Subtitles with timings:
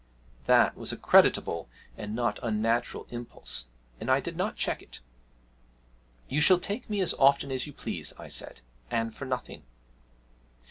[0.47, 3.67] That was a creditable and not unnatural impulse,
[3.99, 4.99] and I did not check it.
[6.27, 9.61] 'You shall take me as often as you please,' I said, 'and for nothing.'